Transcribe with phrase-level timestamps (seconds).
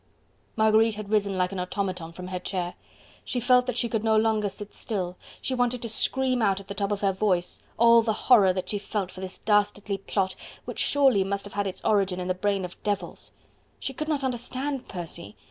[0.55, 2.73] Marguerite had risen like an automaton from her chair.
[3.23, 6.67] She felt that she could no longer sit still, she wanted to scream out at
[6.67, 10.33] the top of her voice, all the horror she felt for this dastardly plot,
[10.65, 13.31] which surely must have had its origin in the brain of devils.
[13.77, 15.35] She could not understand Percy.